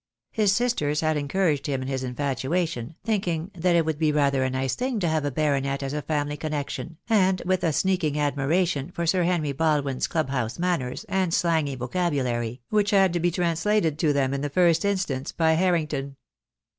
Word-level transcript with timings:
His 0.31 0.51
sisters 0.51 1.01
had 1.01 1.15
encouraged 1.15 1.67
him 1.67 1.83
in 1.83 1.87
his 1.87 2.03
infatuation, 2.03 2.95
thinking 3.03 3.51
that 3.53 3.75
it 3.75 3.85
would 3.85 3.99
be 3.99 4.11
rather 4.11 4.41
a 4.43 4.49
nice 4.49 4.73
thing 4.73 4.99
to 4.99 5.07
have 5.07 5.23
a 5.25 5.29
baronet 5.29 5.83
as 5.83 5.93
a 5.93 6.01
family 6.01 6.35
connection, 6.37 6.97
and 7.07 7.39
with 7.45 7.63
a 7.63 7.71
sneaking 7.71 8.17
admiration 8.17 8.89
for 8.89 9.05
Sir 9.05 9.21
Henry 9.21 9.51
Baldwin's 9.51 10.07
club 10.07 10.31
house 10.31 10.57
manners, 10.57 11.05
and 11.07 11.31
slangy 11.35 11.75
vocabulary, 11.75 12.61
which 12.69 12.89
had 12.89 13.13
to 13.13 13.19
be 13.19 13.29
translated 13.29 13.99
to 13.99 14.11
them 14.11 14.33
in 14.33 14.41
the 14.41 14.49
first 14.49 14.85
instance 14.85 15.31
by 15.31 15.53
Harrington. 15.53 16.15